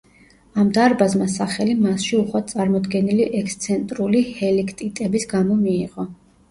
ამ 0.61 0.69
დარბაზმა 0.77 1.27
სახელი 1.33 1.75
მასში 1.83 2.17
უხვად 2.21 2.49
წარმოდგენილი 2.55 3.31
ექსცენტრული 3.43 4.27
ჰელიქტიტების 4.43 5.33
გამო 5.37 5.63
მიიღო. 5.65 6.11